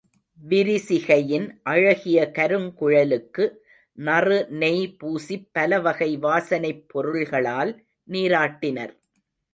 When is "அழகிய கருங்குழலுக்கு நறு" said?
1.63-4.39